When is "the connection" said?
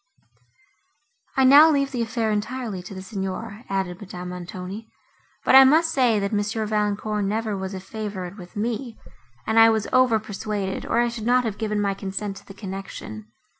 12.47-13.27